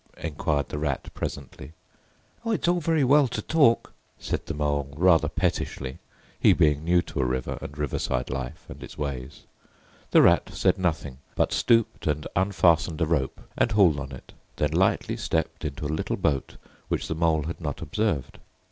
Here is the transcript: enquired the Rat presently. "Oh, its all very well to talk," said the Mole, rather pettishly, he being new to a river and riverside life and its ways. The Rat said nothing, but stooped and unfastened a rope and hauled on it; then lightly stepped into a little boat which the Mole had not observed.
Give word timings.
enquired 0.17 0.67
the 0.69 0.79
Rat 0.79 1.13
presently. 1.13 1.73
"Oh, 2.43 2.49
its 2.49 2.67
all 2.67 2.79
very 2.81 3.03
well 3.03 3.27
to 3.27 3.39
talk," 3.39 3.93
said 4.17 4.47
the 4.47 4.55
Mole, 4.55 4.91
rather 4.97 5.29
pettishly, 5.29 5.99
he 6.39 6.53
being 6.53 6.83
new 6.83 7.03
to 7.03 7.19
a 7.19 7.23
river 7.23 7.59
and 7.61 7.77
riverside 7.77 8.31
life 8.31 8.65
and 8.67 8.81
its 8.81 8.97
ways. 8.97 9.43
The 10.09 10.23
Rat 10.23 10.49
said 10.53 10.79
nothing, 10.79 11.19
but 11.35 11.53
stooped 11.53 12.07
and 12.07 12.25
unfastened 12.35 12.99
a 12.99 13.05
rope 13.05 13.41
and 13.55 13.73
hauled 13.73 13.99
on 13.99 14.11
it; 14.11 14.33
then 14.55 14.71
lightly 14.71 15.17
stepped 15.17 15.63
into 15.63 15.85
a 15.85 15.93
little 15.93 16.17
boat 16.17 16.55
which 16.87 17.07
the 17.07 17.13
Mole 17.13 17.43
had 17.43 17.61
not 17.61 17.79
observed. 17.79 18.39